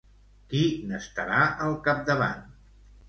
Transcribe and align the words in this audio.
Qui 0.53 0.61
n'estarà 0.91 1.43
al 1.67 1.77
capdavant? 1.89 2.43